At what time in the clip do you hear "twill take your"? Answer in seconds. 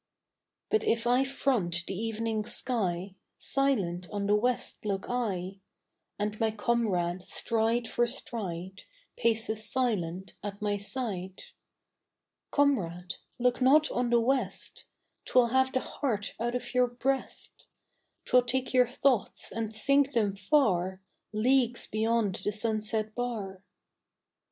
18.25-18.87